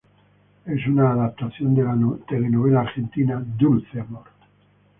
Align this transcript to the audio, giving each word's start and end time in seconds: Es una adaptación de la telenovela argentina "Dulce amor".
Es 0.65 0.87
una 0.87 1.11
adaptación 1.11 1.75
de 1.75 1.83
la 1.83 1.93
telenovela 2.27 2.81
argentina 2.81 3.39
"Dulce 3.39 3.99
amor". 4.01 4.23